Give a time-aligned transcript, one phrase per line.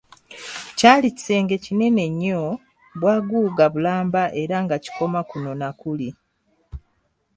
[0.77, 2.43] Kyali kisenge kinene nnyo,
[2.99, 6.09] bwaguuga bulamba era nga kikoma kuno na kuli.